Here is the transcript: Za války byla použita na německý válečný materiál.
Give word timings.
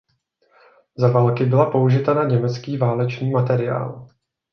Za 0.97 1.07
války 1.11 1.45
byla 1.45 1.71
použita 1.71 2.13
na 2.13 2.23
německý 2.23 2.77
válečný 2.77 3.31
materiál. 3.31 4.07